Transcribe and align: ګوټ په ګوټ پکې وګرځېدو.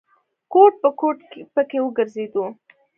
ګوټ 0.53 0.73
په 0.81 0.89
ګوټ 0.99 1.17
پکې 1.53 1.79
وګرځېدو. 1.81 2.45